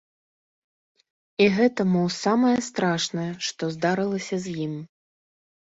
[1.45, 4.77] І гэта мо самае страшнае, што здарылася з ім.